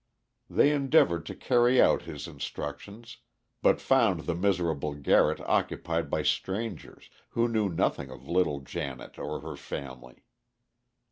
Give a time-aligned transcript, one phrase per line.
[0.49, 3.17] They endeavored to carry out his instructions,
[3.61, 9.41] but found the miserable garret occupied by strangers who knew nothing of little Janet or
[9.41, 10.23] her family.